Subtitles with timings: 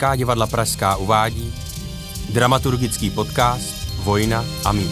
[0.00, 1.54] Česká divadla Pražská uvádí
[2.28, 3.74] dramaturgický podcast
[4.04, 4.90] Vojna a mír.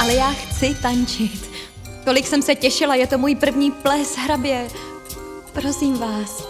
[0.00, 1.50] Ale já chci tančit.
[2.04, 4.68] Tolik jsem se těšila, je to můj první ples, hrabě.
[5.52, 6.48] Prosím vás.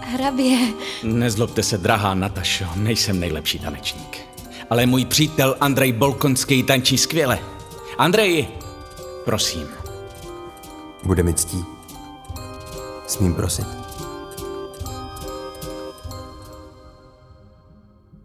[0.00, 0.58] Hrabě.
[1.02, 4.18] Nezlobte se, drahá Natašo, nejsem nejlepší tanečník.
[4.70, 7.38] Ale můj přítel Andrej Bolkonský tančí skvěle.
[7.98, 8.48] Andrej,
[9.24, 9.68] prosím.
[11.02, 11.79] Bude mi ctí.
[13.10, 13.66] Smím prosit.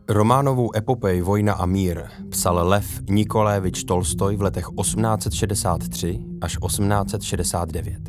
[0.10, 8.00] Románovou epopej Vojna a mír psal Lev Nikolévič Tolstoj v letech 1863 až 1869.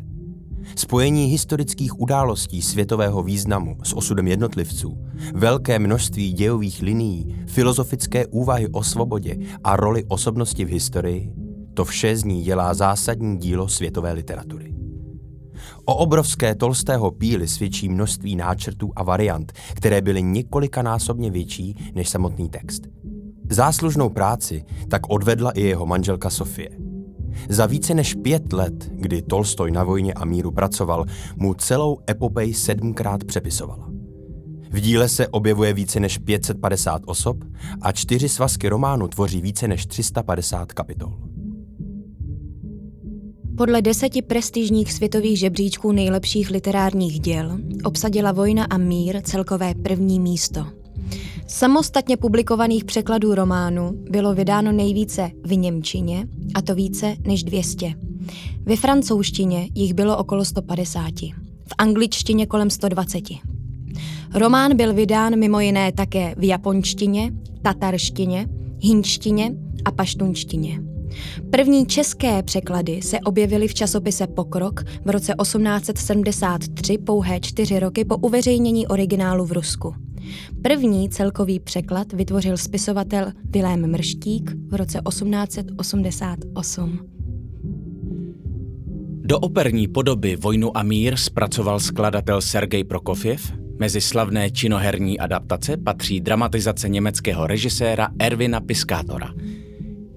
[0.75, 4.97] Spojení historických událostí světového významu s osudem jednotlivců,
[5.33, 11.31] velké množství dějových linií, filozofické úvahy o svobodě a roli osobnosti v historii,
[11.73, 14.76] to vše z ní dělá zásadní dílo světové literatury.
[15.85, 22.49] O obrovské Tolstého píly svědčí množství náčrtů a variant, které byly několikanásobně větší než samotný
[22.49, 22.87] text.
[23.49, 26.69] Záslužnou práci tak odvedla i jeho manželka Sofie.
[27.49, 32.53] Za více než pět let, kdy Tolstoj na vojně a míru pracoval, mu celou epopej
[32.53, 33.89] sedmkrát přepisovala.
[34.71, 37.37] V díle se objevuje více než 550 osob
[37.81, 41.36] a čtyři svazky románu tvoří více než 350 kapitol.
[43.57, 50.65] Podle deseti prestižních světových žebříčků nejlepších literárních děl obsadila Vojna a mír celkové první místo.
[51.47, 57.93] Samostatně publikovaných překladů románu bylo vydáno nejvíce v Němčině, a to více než 200.
[58.65, 61.13] Ve francouzštině jich bylo okolo 150,
[61.67, 63.23] v angličtině kolem 120.
[64.33, 68.47] Román byl vydán mimo jiné také v japonštině, tatarštině,
[68.79, 69.51] hinštině
[69.85, 70.96] a paštunštině.
[71.51, 78.17] První české překlady se objevily v časopise Pokrok v roce 1873 pouhé čtyři roky po
[78.17, 79.95] uveřejnění originálu v Rusku.
[80.61, 86.99] První celkový překlad vytvořil spisovatel Vilém Mrštík v roce 1888.
[89.21, 93.51] Do operní podoby Vojnu a mír zpracoval skladatel Sergej Prokofiev.
[93.79, 99.33] Mezi slavné činoherní adaptace patří dramatizace německého režiséra Ervina Piskátora–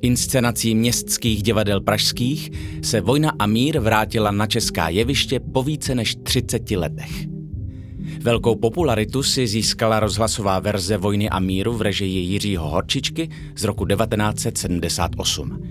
[0.03, 2.51] Inscenací městských divadel pražských
[2.83, 7.27] se Vojna a mír vrátila na česká jeviště po více než 30 letech.
[8.23, 13.87] Velkou popularitu si získala rozhlasová verze Vojny a míru v režii Jiřího Horčičky z roku
[13.87, 15.63] 1978.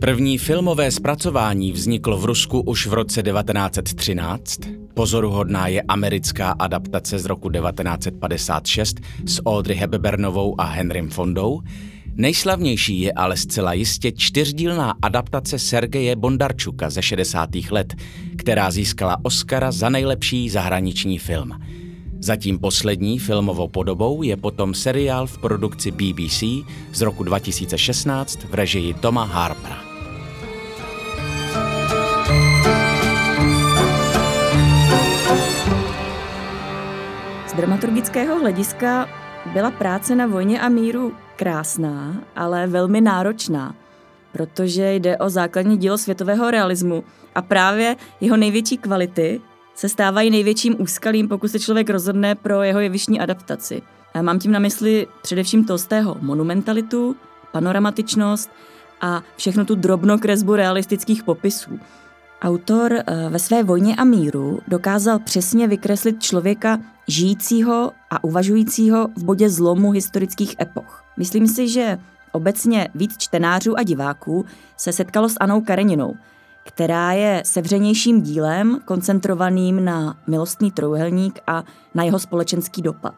[0.00, 4.60] První filmové zpracování vzniklo v Rusku už v roce 1913.
[4.94, 11.60] Pozoruhodná je americká adaptace z roku 1956 s Audrey Hepburnovou a Henrym Fondou,
[12.16, 17.48] Nejslavnější je ale zcela jistě čtyřdílná adaptace Sergeje Bondarčuka ze 60.
[17.70, 17.94] let,
[18.36, 21.52] která získala Oscara za nejlepší zahraniční film.
[22.18, 26.42] Zatím poslední filmovou podobou je potom seriál v produkci BBC
[26.92, 29.78] z roku 2016 v režii Toma Harpera.
[37.48, 39.08] Z dramaturgického hlediska
[39.52, 43.74] byla práce na vojně a míru krásná, ale velmi náročná,
[44.32, 47.04] protože jde o základní dílo světového realismu
[47.34, 49.40] a právě jeho největší kvality
[49.74, 53.82] se stávají největším úskalím, pokud se člověk rozhodne pro jeho jevištní adaptaci.
[54.14, 57.16] A mám tím na mysli především Tolstého monumentalitu,
[57.52, 58.50] panoramatičnost
[59.00, 61.80] a všechno tu drobnokresbu realistických popisů.
[62.42, 66.78] Autor eh, ve své vojně a míru dokázal přesně vykreslit člověka
[67.08, 71.01] žijícího a uvažujícího v bodě zlomu historických epoch.
[71.16, 71.98] Myslím si, že
[72.32, 74.44] obecně víc čtenářů a diváků
[74.76, 76.14] se setkalo s Anou Kareninou,
[76.64, 81.62] která je sevřenějším dílem koncentrovaným na milostný trojuhelník a
[81.94, 83.14] na jeho společenský dopad.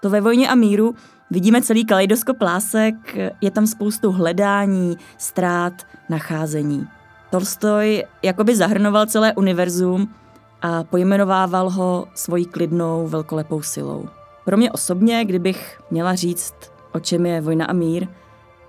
[0.00, 0.94] To ve vojně a míru
[1.30, 2.94] vidíme celý kaleidoskop lásek,
[3.40, 5.72] je tam spoustu hledání, ztrát,
[6.08, 6.88] nacházení.
[7.30, 10.14] Tolstoj jakoby zahrnoval celé univerzum
[10.62, 14.08] a pojmenovával ho svojí klidnou, velkolepou silou.
[14.44, 16.54] Pro mě osobně, kdybych měla říct,
[16.98, 18.08] o čem je Vojna a mír,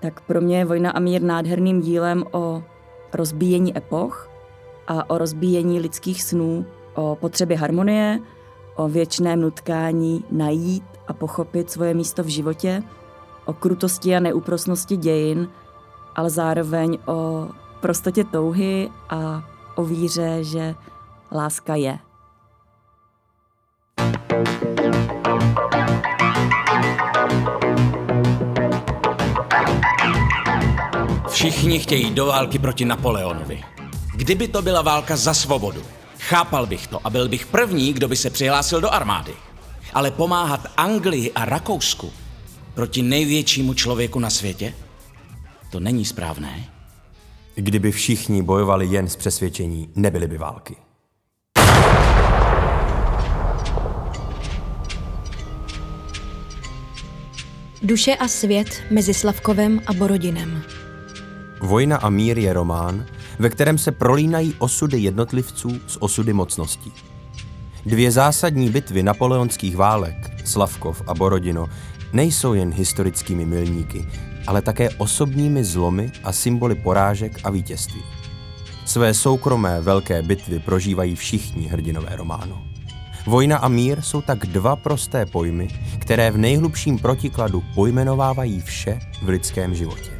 [0.00, 2.62] tak pro mě je Vojna a mír nádherným dílem o
[3.12, 4.30] rozbíjení epoch
[4.86, 8.20] a o rozbíjení lidských snů, o potřebě harmonie,
[8.76, 12.82] o věčném nutkání najít a pochopit svoje místo v životě,
[13.44, 15.48] o krutosti a neúprosnosti dějin,
[16.16, 17.48] ale zároveň o
[17.80, 19.42] prostotě touhy a
[19.74, 20.74] o víře, že
[21.32, 21.98] láska je.
[31.40, 33.62] Všichni chtějí do války proti Napoleonovi.
[34.16, 35.82] Kdyby to byla válka za svobodu,
[36.18, 39.32] Chápal bych to a byl bych první, kdo by se přihlásil do armády.
[39.94, 42.12] Ale pomáhat Anglii a Rakousku
[42.74, 44.74] proti největšímu člověku na světě?
[45.70, 46.64] To není správné.
[47.54, 50.76] Kdyby všichni bojovali jen z přesvědčení, nebyly by války.
[57.82, 60.62] Duše a svět mezi Slavkovem a Borodinem.
[61.60, 63.06] Vojna a mír je román,
[63.38, 66.92] ve kterém se prolínají osudy jednotlivců s osudy mocností.
[67.86, 71.68] Dvě zásadní bitvy napoleonských válek, Slavkov a Borodino,
[72.12, 74.08] nejsou jen historickými milníky,
[74.46, 78.02] ale také osobními zlomy a symboly porážek a vítězství.
[78.84, 82.58] Své soukromé velké bitvy prožívají všichni hrdinové románu.
[83.26, 85.68] Vojna a mír jsou tak dva prosté pojmy,
[85.98, 90.19] které v nejhlubším protikladu pojmenovávají vše v lidském životě.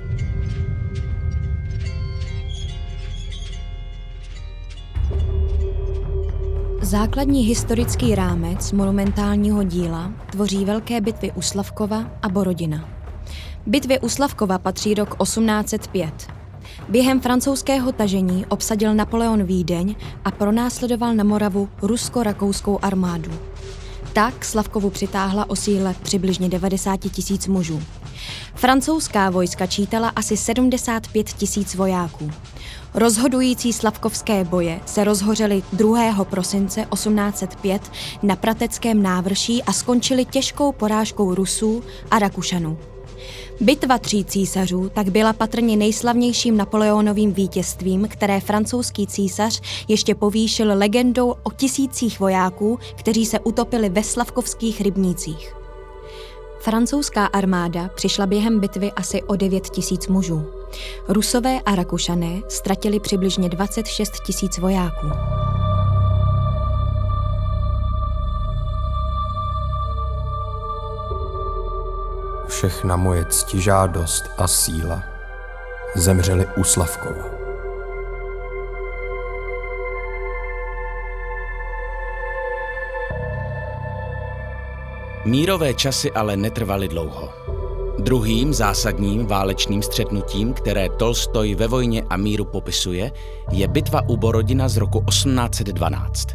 [6.90, 12.88] Základní historický rámec monumentálního díla tvoří velké bitvy u Slavkova a Borodina.
[13.66, 16.14] Bitvě u Slavkova patří rok 1805.
[16.88, 19.94] Během francouzského tažení obsadil Napoleon Vídeň
[20.24, 23.30] a pronásledoval na Moravu rusko-rakouskou armádu.
[24.12, 27.82] Tak Slavkovu přitáhla o síle přibližně 90 tisíc mužů.
[28.54, 32.30] Francouzská vojska čítala asi 75 tisíc vojáků.
[32.94, 36.24] Rozhodující slavkovské boje se rozhořely 2.
[36.24, 37.90] prosince 1805
[38.22, 42.78] na Prateckém návrší a skončily těžkou porážkou Rusů a Rakušanů.
[43.60, 51.34] Bitva tří císařů tak byla patrně nejslavnějším Napoleonovým vítězstvím, které francouzský císař ještě povýšil legendou
[51.42, 55.59] o tisících vojáků, kteří se utopili ve slavkovských rybnících.
[56.60, 60.52] Francouzská armáda přišla během bitvy asi o 9 tisíc mužů.
[61.08, 65.06] Rusové a Rakušané ztratili přibližně 26 tisíc vojáků.
[72.48, 75.02] Všechna moje ctižádost a síla
[75.96, 77.49] zemřely u Slavkova.
[85.24, 87.28] Mírové časy ale netrvaly dlouho.
[87.98, 93.12] Druhým zásadním válečným střetnutím, které Tolstoj ve vojně a míru popisuje,
[93.50, 96.28] je bitva u Borodina z roku 1812.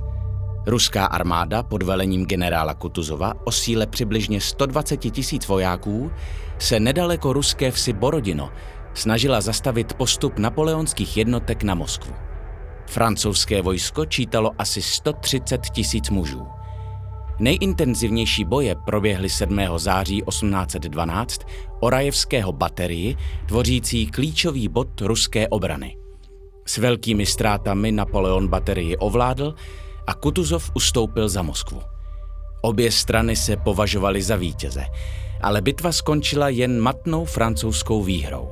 [0.67, 6.11] Ruská armáda pod velením generála Kutuzova o síle přibližně 120 tisíc vojáků
[6.59, 8.51] se nedaleko ruské vsi Borodino
[8.93, 12.13] snažila zastavit postup napoleonských jednotek na Moskvu.
[12.87, 16.54] Francouzské vojsko čítalo asi 130 tisíc mužů.
[17.39, 19.59] Nejintenzivnější boje proběhly 7.
[19.77, 21.41] září 1812
[21.79, 23.15] o Rajevského baterii,
[23.47, 25.97] tvořící klíčový bod ruské obrany.
[26.65, 29.55] S velkými ztrátami Napoleon baterii ovládl
[30.07, 31.81] a Kutuzov ustoupil za Moskvu.
[32.61, 34.85] Obě strany se považovaly za vítěze,
[35.41, 38.49] ale bitva skončila jen matnou francouzskou výhrou.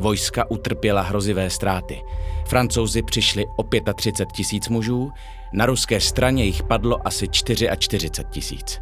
[0.00, 2.02] Vojska utrpěla hrozivé ztráty.
[2.46, 3.62] Francouzi přišli o
[3.94, 5.10] 35 tisíc mužů,
[5.52, 8.80] na ruské straně jich padlo asi 44 tisíc.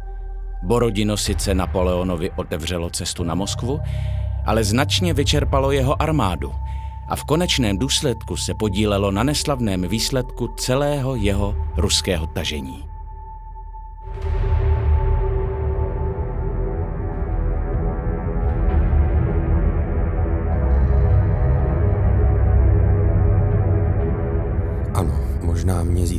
[0.63, 3.79] Borodino sice Napoleonovi otevřelo cestu na Moskvu,
[4.45, 6.53] ale značně vyčerpalo jeho armádu
[7.09, 12.83] a v konečném důsledku se podílelo na neslavném výsledku celého jeho ruského tažení.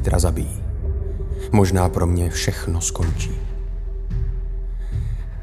[0.02, 0.62] Zítra zabijí.
[1.52, 3.30] Možná pro mě všechno skončí.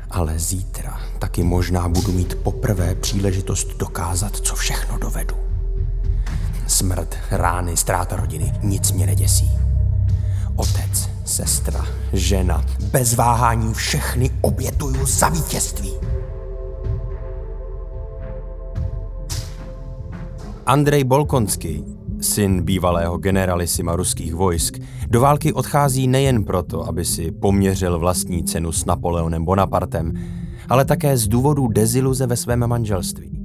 [0.10, 5.36] Ale zítra taky možná budu mít poprvé příležitost dokázat, co všechno dovedu.
[6.68, 9.52] Smrt, rány, ztráta rodiny, nic mě neděsí.
[10.56, 15.94] Otec, sestra, žena, bez váhání všechny obětuju za vítězství.
[20.66, 28.00] Andrej Bolkonský, syn bývalého generalisima ruských vojsk, do války odchází nejen proto, aby si poměřil
[28.00, 30.14] vlastní cenu s Napoleonem Bonapartem,
[30.70, 33.40] ale také z důvodu deziluze ve svém manželství.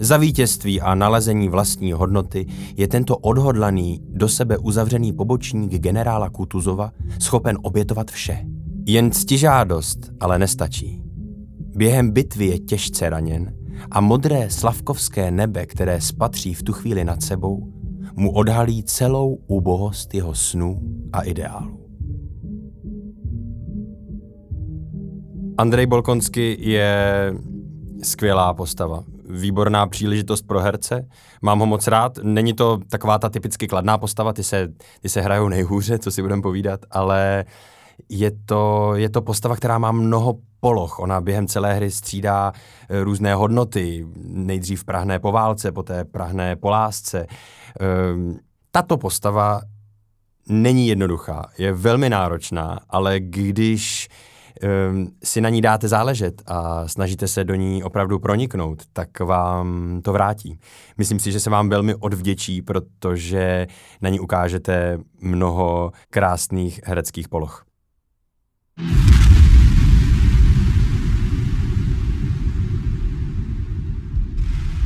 [0.00, 2.46] Za vítězství a nalezení vlastní hodnoty
[2.76, 8.46] je tento odhodlaný, do sebe uzavřený pobočník generála Kutuzova schopen obětovat vše.
[8.86, 11.02] Jen ctižádost ale nestačí.
[11.76, 13.54] Během bitvy je těžce raněn
[13.90, 17.72] a modré slavkovské nebe, které spatří v tu chvíli nad sebou,
[18.16, 20.80] mu odhalí celou úbohost jeho snů
[21.12, 21.80] a ideálů.
[25.58, 27.32] Andrej Bolkonsky je
[28.02, 29.04] skvělá postava.
[29.28, 31.08] výborná příležitost pro herce.
[31.42, 32.18] Mám ho moc rád.
[32.22, 34.68] Není to taková ta typicky kladná postava, ty se,
[35.00, 37.44] ty se hrajou nejhůře, co si budeme povídat, ale
[38.08, 40.98] je to, je to postava, která má mnoho poloh.
[40.98, 42.52] Ona během celé hry střídá
[42.88, 44.06] eh, různé hodnoty.
[44.24, 47.26] Nejdřív prahné po válce, poté prahné po lásce.
[47.80, 48.38] Ehm,
[48.70, 49.60] tato postava
[50.48, 54.08] není jednoduchá, je velmi náročná, ale když
[54.90, 60.00] um, si na ní dáte záležet a snažíte se do ní opravdu proniknout, tak vám
[60.02, 60.58] to vrátí.
[60.98, 63.66] Myslím si, že se vám velmi odvděčí, protože
[64.00, 67.64] na ní ukážete mnoho krásných hereckých poloh.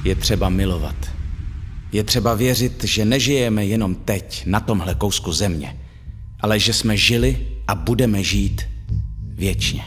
[0.04, 1.10] Je třeba milovat.
[1.92, 5.76] Je třeba věřit, že nežijeme jenom teď na tomhle kousku země,
[6.40, 8.62] ale že jsme žili a budeme žít
[9.22, 9.82] věčně.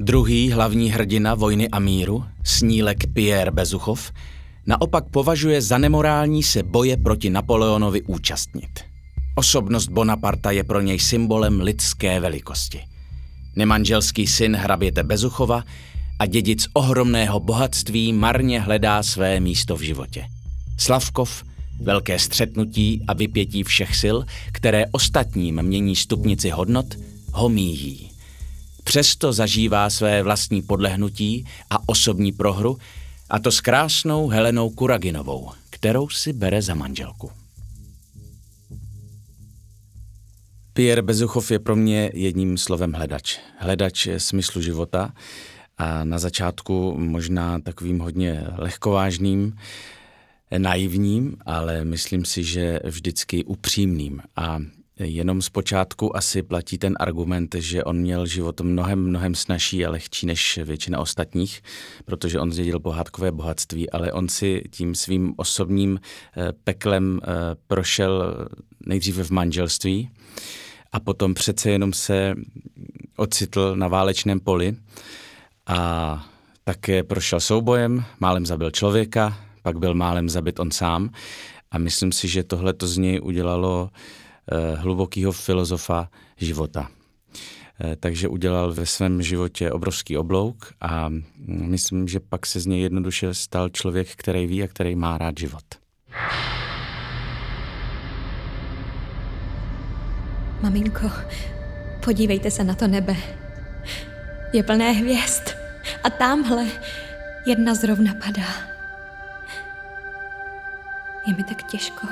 [0.00, 4.12] Druhý hlavní hrdina vojny a míru, snílek Pierre Bezuchov,
[4.66, 8.80] naopak považuje za nemorální se boje proti Napoleonovi účastnit.
[9.34, 12.84] Osobnost Bonaparta je pro něj symbolem lidské velikosti.
[13.56, 15.64] Nemanželský syn hraběte Bezuchova
[16.18, 20.26] a dědic ohromného bohatství marně hledá své místo v životě.
[20.78, 21.44] Slavkov,
[21.80, 24.16] velké střetnutí a vypětí všech sil,
[24.52, 26.86] které ostatním mění stupnici hodnot,
[27.32, 28.10] ho míjí.
[28.84, 32.78] Přesto zažívá své vlastní podlehnutí a osobní prohru,
[33.30, 37.30] a to s krásnou Helenou Kuraginovou, kterou si bere za manželku.
[40.72, 43.38] Pierre Bezuchov je pro mě jedním slovem hledač.
[43.58, 45.14] Hledač smyslu života
[45.78, 49.56] a na začátku možná takovým hodně lehkovážným,
[50.58, 54.22] naivním, ale myslím si, že vždycky upřímným.
[54.36, 54.58] A
[54.98, 60.26] jenom zpočátku asi platí ten argument, že on měl život mnohem, mnohem snažší a lehčí
[60.26, 61.62] než většina ostatních,
[62.04, 66.00] protože on zdědil pohádkové bohatství, ale on si tím svým osobním
[66.36, 67.26] eh, peklem eh,
[67.66, 68.34] prošel
[68.86, 70.10] nejdříve v manželství
[70.92, 72.34] a potom přece jenom se
[73.16, 74.76] ocitl na válečném poli
[75.66, 76.26] a
[76.64, 81.10] také prošel soubojem, málem zabil člověka, pak byl málem zabit on sám.
[81.70, 83.98] A myslím si, že tohle to z něj udělalo eh,
[84.76, 86.88] hlubokého filozofa života.
[87.80, 91.10] Eh, takže udělal ve svém životě obrovský oblouk a
[91.46, 95.38] myslím, že pak se z něj jednoduše stal člověk, který ví a který má rád
[95.38, 95.64] život.
[100.62, 101.10] Maminko,
[102.04, 103.16] podívejte se na to nebe.
[104.52, 105.42] Je plné hvězd.
[106.04, 106.66] A tamhle
[107.46, 108.48] jedna zrovna padá.
[111.26, 112.06] Je mi tak těžko.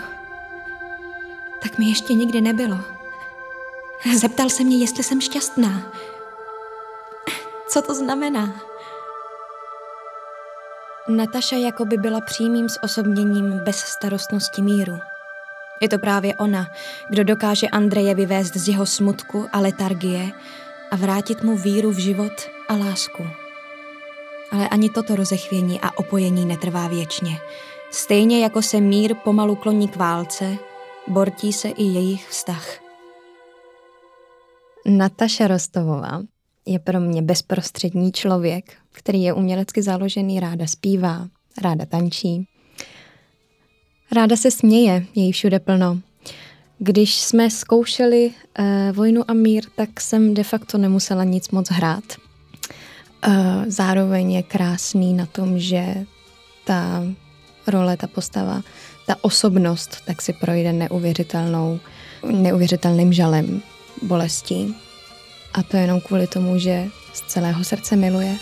[1.62, 2.78] Tak mi ještě nikdy nebylo.
[4.18, 5.92] Zeptal se mě, jestli jsem šťastná.
[7.68, 8.54] Co to znamená?
[11.08, 14.98] Nataša jako by byla přímým zosobněním bezstarostnosti míru.
[15.80, 16.66] Je to právě ona,
[17.08, 20.30] kdo dokáže Andreje vyvést z jeho smutku a letargie
[20.90, 22.32] a vrátit mu víru v život
[22.68, 23.26] a lásku.
[24.52, 27.40] Ale ani toto rozechvění a opojení netrvá věčně.
[27.90, 30.56] Stejně jako se mír pomalu kloní k válce,
[31.08, 32.78] bortí se i jejich vztah.
[34.86, 36.22] Nataša Rostovová
[36.66, 41.28] je pro mě bezprostřední člověk, který je umělecky založený, ráda zpívá,
[41.62, 42.48] ráda tančí.
[44.12, 46.00] Ráda se směje, její všude plno.
[46.78, 52.04] Když jsme zkoušeli uh, Vojnu a mír, tak jsem de facto nemusela nic moc hrát.
[53.26, 56.04] Uh, zároveň je krásný na tom, že
[56.64, 57.04] ta
[57.66, 58.62] role, ta postava,
[59.06, 61.80] ta osobnost, tak si projde neuvěřitelnou,
[62.30, 63.62] neuvěřitelným žalem,
[64.02, 64.76] bolestí.
[65.54, 68.36] A to jenom kvůli tomu, že z celého srdce miluje.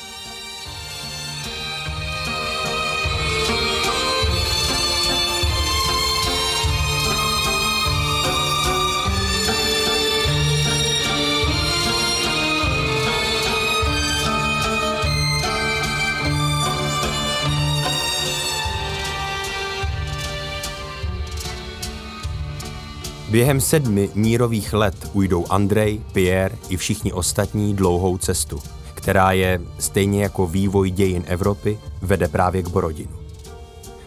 [23.41, 28.61] Během sedmi mírových let ujdou Andrej, Pierre i všichni ostatní dlouhou cestu,
[28.95, 33.11] která je, stejně jako vývoj dějin Evropy, vede právě k Borodinu.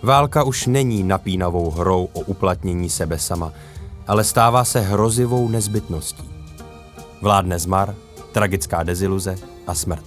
[0.04, 3.54] Válka už není napínavou hrou o uplatnění sebe sama,
[4.08, 6.30] ale stává se hrozivou nezbytností.
[7.22, 7.96] Vládne zmar,
[8.32, 9.36] tragická deziluze
[9.68, 10.06] a smrt.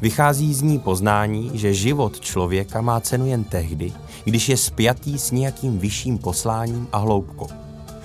[0.00, 3.92] Vychází z ní poznání, že život člověka má cenu jen tehdy,
[4.24, 7.63] když je spjatý s nějakým vyšším posláním a hloubkou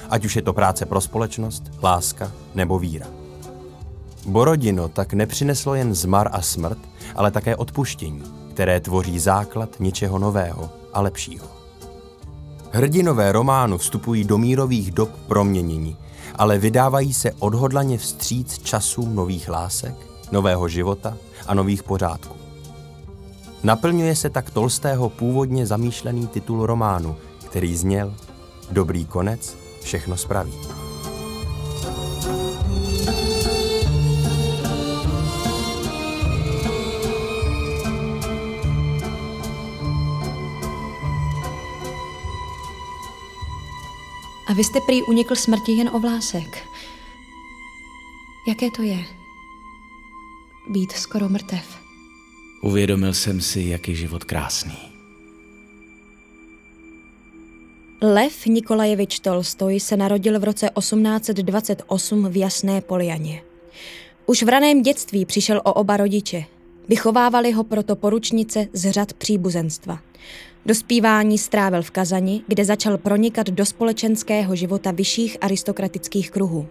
[0.10, 3.08] ať už je to práce pro společnost, láska nebo víra.
[4.26, 6.78] Borodino tak nepřineslo jen zmar a smrt,
[7.16, 8.24] ale také odpuštění,
[8.54, 11.48] které tvoří základ něčeho nového a lepšího.
[12.72, 15.98] Hrdinové románu vstupují do mírových dob proměnění,
[16.36, 19.96] ale vydávají se odhodlaně vstříc časům nových lásek,
[20.32, 22.36] nového života a nových pořádků.
[23.64, 27.16] Naplňuje se tak Tolstého původně zamýšlený titul románu,
[27.50, 28.14] který zněl
[28.72, 30.54] Dobrý konec všechno spraví.
[44.50, 46.68] A vy jste prý unikl smrti jen o vlásek.
[48.48, 49.06] Jaké to je?
[50.70, 51.80] Být skoro mrtev.
[52.62, 54.89] Uvědomil jsem si, jak je život krásný.
[58.02, 63.42] Lev Nikolajevič Tolstoj se narodil v roce 1828 v Jasné Polianě.
[64.26, 66.44] Už v raném dětství přišel o oba rodiče.
[66.90, 70.00] Vychovávali ho proto poručnice z řad příbuzenstva.
[70.66, 76.68] Dospívání strávil v Kazani, kde začal pronikat do společenského života vyšších aristokratických kruhů.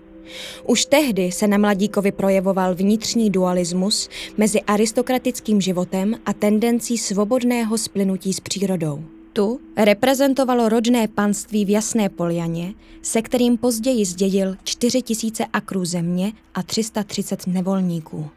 [0.67, 8.33] Už tehdy se na mladíkovi projevoval vnitřní dualismus mezi aristokratickým životem a tendencí svobodného splynutí
[8.33, 9.18] s přírodou.
[9.39, 16.33] Tu reprezentovalo rodné panství v Jasné Poljaně, se kterým později zdědil 4 tisíce akrů země
[16.55, 18.31] a 330 nevolníků.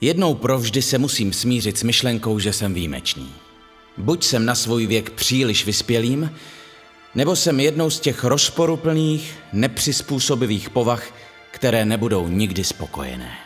[0.00, 3.32] Jednou provždy se musím smířit s myšlenkou, že jsem výjimečný.
[3.98, 6.30] Buď jsem na svůj věk příliš vyspělým,
[7.14, 11.12] nebo jsem jednou z těch rozporuplných, nepřizpůsobivých povah,
[11.50, 13.45] které nebudou nikdy spokojené.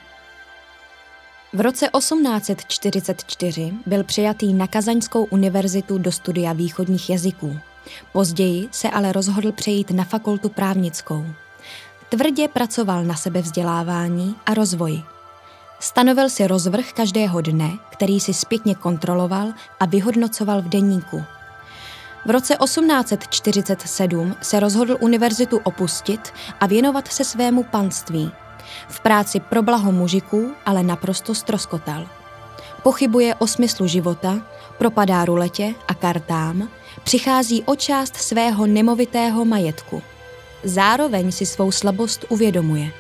[1.53, 7.59] V roce 1844 byl přijatý na Kazaňskou univerzitu do studia východních jazyků.
[8.13, 11.27] Později se ale rozhodl přejít na fakultu právnickou.
[12.09, 15.03] Tvrdě pracoval na sebevzdělávání a rozvoji.
[15.81, 21.25] Stanovil si rozvrh každého dne, který si zpětně kontroloval a vyhodnocoval v denníku.
[22.27, 28.33] V roce 1847 se rozhodl univerzitu opustit a věnovat se svému panství.
[28.89, 32.07] V práci pro blaho mužiků ale naprosto stroskotal.
[32.83, 34.41] Pochybuje o smyslu života,
[34.79, 36.69] propadá ruletě a kartám,
[37.05, 40.03] přichází o část svého nemovitého majetku.
[40.65, 42.93] Zároveň si svou slabost uvědomuje.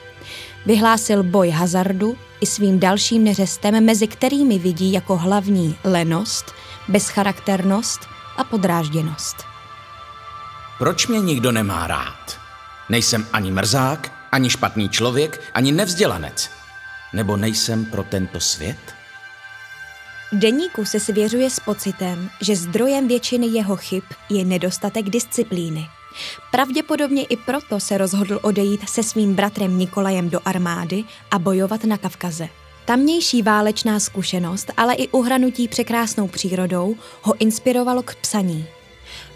[0.66, 6.44] Vyhlásil boj hazardu i svým dalším neřestem, mezi kterými vidí jako hlavní lenost,
[6.88, 8.00] bezcharakternost
[8.36, 9.36] a podrážděnost.
[10.78, 12.38] Proč mě nikdo nemá rád?
[12.88, 16.50] Nejsem ani mrzák, ani špatný člověk, ani nevzdělanec.
[17.12, 18.78] Nebo nejsem pro tento svět?
[20.32, 25.86] Deníku se svěřuje s pocitem, že zdrojem většiny jeho chyb je nedostatek disciplíny.
[26.50, 31.98] Pravděpodobně i proto se rozhodl odejít se svým bratrem Nikolajem do armády a bojovat na
[31.98, 32.48] Kavkaze.
[32.84, 38.66] Tamnější válečná zkušenost, ale i uhranutí překrásnou přírodou ho inspirovalo k psaní.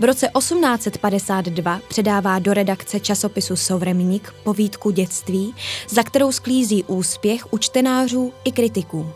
[0.01, 5.55] V roce 1852 předává do redakce časopisu Sovremník povídku dětství,
[5.89, 9.13] za kterou sklízí úspěch u čtenářů i kritiků.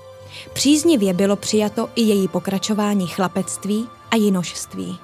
[0.53, 4.99] Příznivě bylo přijato i její pokračování chlapectví a jinožství.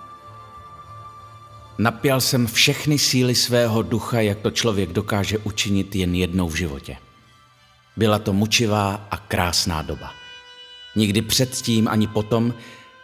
[1.79, 6.97] Napěl jsem všechny síly svého ducha, jak to člověk dokáže učinit jen jednou v životě.
[7.97, 10.11] Byla to mučivá a krásná doba.
[10.97, 12.55] Nikdy předtím ani potom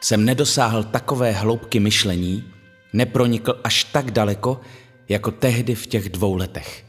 [0.00, 2.44] jsem nedosáhl takové hloubky myšlení,
[2.92, 4.60] nepronikl až tak daleko,
[5.08, 6.84] jako tehdy v těch dvou letech.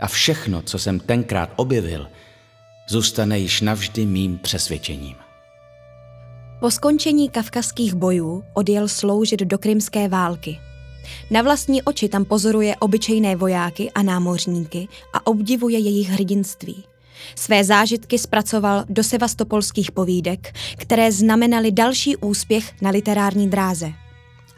[0.00, 2.08] A všechno, co jsem tenkrát objevil,
[2.88, 5.16] zůstane již navždy mým přesvědčením.
[6.60, 10.58] Po skončení kavkazských bojů odjel sloužit do krymské války.
[11.30, 16.84] Na vlastní oči tam pozoruje obyčejné vojáky a námořníky a obdivuje jejich hrdinství.
[17.34, 23.92] Své zážitky zpracoval do sevastopolských povídek, které znamenaly další úspěch na literární dráze.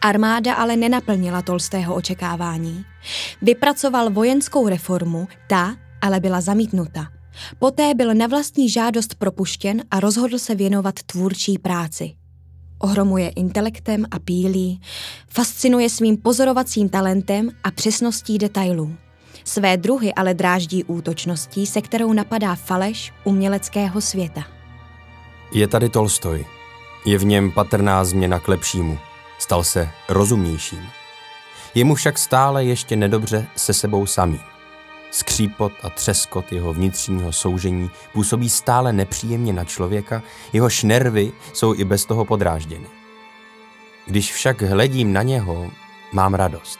[0.01, 2.85] Armáda ale nenaplnila Tolstého očekávání.
[3.43, 7.07] Vypracoval vojenskou reformu, ta ale byla zamítnuta.
[7.59, 12.15] Poté byl na vlastní žádost propuštěn a rozhodl se věnovat tvůrčí práci.
[12.79, 14.81] Ohromuje intelektem a pílí,
[15.29, 18.97] fascinuje svým pozorovacím talentem a přesností detailů.
[19.45, 24.45] Své druhy ale dráždí útočností, se kterou napadá faleš uměleckého světa.
[25.53, 26.47] Je tady Tolstoj.
[27.07, 28.99] Je v něm patrná změna k lepšímu.
[29.39, 30.89] Stal se rozumnějším.
[31.75, 34.41] Je mu však stále ještě nedobře se sebou samým.
[35.11, 40.23] Skřípot a třeskot jeho vnitřního soužení působí stále nepříjemně na člověka,
[40.53, 42.87] jeho šnervy jsou i bez toho podrážděny.
[44.07, 45.71] Když však hledím na něho,
[46.13, 46.79] mám radost.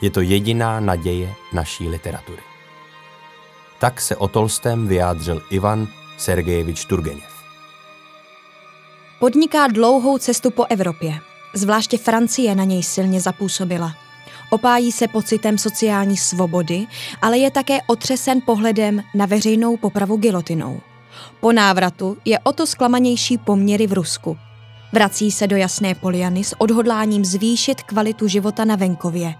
[0.00, 2.42] Je to jediná naděje naší literatury.
[3.78, 7.34] Tak se o Tolstém vyjádřil Ivan Sergejevič Turgeněv.
[9.18, 11.20] Podniká dlouhou cestu po Evropě.
[11.54, 13.94] Zvláště Francie na něj silně zapůsobila.
[14.50, 16.86] Opájí se pocitem sociální svobody,
[17.22, 20.80] ale je také otřesen pohledem na veřejnou popravu gilotinou.
[21.40, 24.36] Po návratu je o to zklamanější poměry v Rusku.
[24.92, 29.34] Vrací se do Jasné Poliany s odhodláním zvýšit kvalitu života na venkově.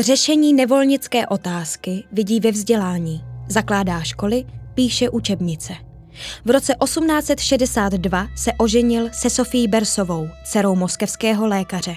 [0.00, 3.24] Řešení nevolnické otázky vidí ve vzdělání.
[3.48, 4.44] Zakládá školy,
[4.74, 5.87] píše učebnice.
[6.44, 11.94] V roce 1862 se oženil se Sofií Bersovou, dcerou moskevského lékaře.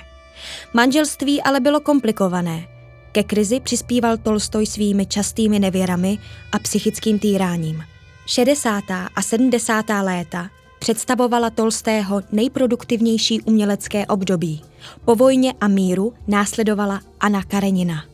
[0.73, 2.67] Manželství ale bylo komplikované.
[3.12, 6.17] Ke krizi přispíval Tolstoj svými častými nevěrami
[6.51, 7.84] a psychickým týráním.
[8.25, 8.84] 60.
[9.15, 9.86] a 70.
[10.01, 14.62] léta představovala Tolstého nejproduktivnější umělecké období.
[15.05, 18.05] Po vojně a míru následovala Anna Karenina.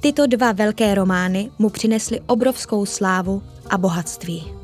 [0.00, 4.55] Tyto dva velké romány mu přinesly obrovskou slávu a bohatství.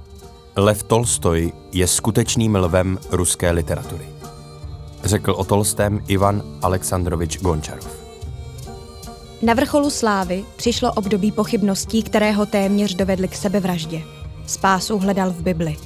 [0.56, 4.04] Lev Tolstoj je skutečným lvem ruské literatury.
[5.04, 7.88] Řekl o Tolstém Ivan Aleksandrovič Gončarov.
[9.42, 14.02] Na vrcholu slávy přišlo období pochybností, které ho téměř dovedly k sebevraždě.
[14.46, 15.76] Spásu hledal v Bibli.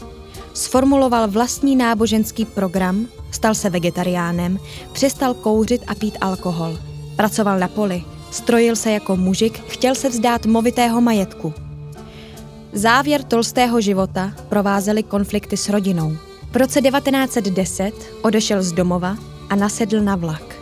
[0.55, 4.59] Sformuloval vlastní náboženský program, stal se vegetariánem,
[4.93, 6.79] přestal kouřit a pít alkohol.
[7.17, 11.66] Pracoval na poli, strojil se jako mužik, chtěl se vzdát movitého majetku.
[12.77, 16.17] Závěr Tolstého života provázely konflikty s rodinou.
[16.53, 19.17] V roce 1910 odešel z domova
[19.51, 20.57] a nasedl na vlak.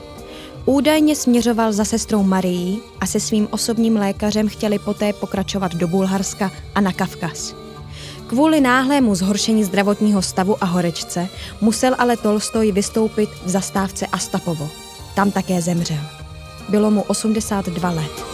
[0.65, 6.51] Údajně směřoval za sestrou Marií a se svým osobním lékařem chtěli poté pokračovat do Bulharska
[6.75, 7.55] a na Kavkaz.
[8.27, 11.29] Kvůli náhlému zhoršení zdravotního stavu a horečce
[11.61, 14.69] musel ale Tolstoj vystoupit v zastávce Astapovo.
[15.15, 16.05] Tam také zemřel.
[16.69, 18.34] Bylo mu 82 let.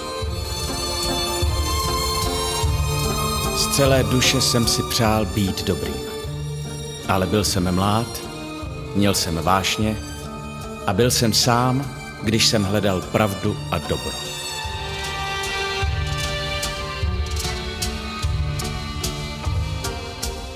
[3.61, 5.95] Z celé duše jsem si přál být dobrým.
[7.09, 8.21] Ale byl jsem mlád,
[8.95, 9.97] měl jsem vášně
[10.87, 11.91] a byl jsem sám,
[12.23, 14.11] když jsem hledal pravdu a dobro.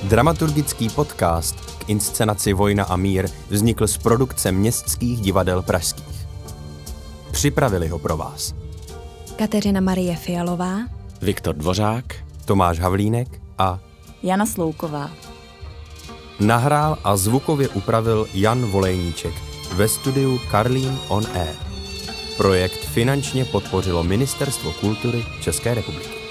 [0.02, 6.26] Dramaturgický podcast k inscenaci Vojna a mír vznikl z produkce městských divadel pražských.
[7.30, 8.54] Připravili ho pro vás
[9.36, 10.78] Kateřina Marie Fialová,
[11.22, 12.04] Viktor Dvořák,
[12.44, 13.80] Tomáš Havlínek a
[14.22, 15.10] Jana Slouková.
[16.40, 19.34] nahrál a zvukově upravil Jan Volejníček
[19.72, 21.56] ve studiu Karlín on Air.
[22.36, 26.23] Projekt finančně podpořilo Ministerstvo kultury České republiky.